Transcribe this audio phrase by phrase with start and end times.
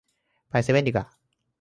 [0.49, 1.05] ไปเซเว่นดีกว่า